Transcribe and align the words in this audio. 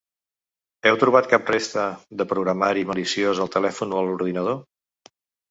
Heu 0.91 0.95
trobat 1.03 1.27
cap 1.33 1.51
rastre 1.55 1.83
de 2.21 2.27
programari 2.31 2.87
maliciós 2.93 3.43
al 3.45 3.53
telèfon 3.59 3.95
o 3.99 4.01
a 4.01 4.03
l’ordinador? 4.09 4.61